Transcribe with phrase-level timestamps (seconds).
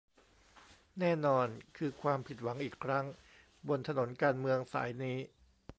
[0.99, 1.47] แน่นอน
[1.77, 3.05] คือความผิดหวังอีกครั้ง
[3.67, 5.17] บนถนนการเมืองสายนี้